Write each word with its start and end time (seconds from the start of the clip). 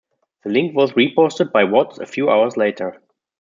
The 0.43 0.49
link 0.49 0.75
was 0.75 0.93
reposted 0.93 1.51
by 1.51 1.65
Watts 1.65 1.99
a 1.99 2.07
few 2.07 2.31
hours 2.31 2.57
later. 2.57 3.03